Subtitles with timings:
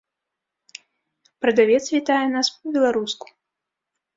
[1.45, 3.25] Прадавец вітае нас па-беларуску.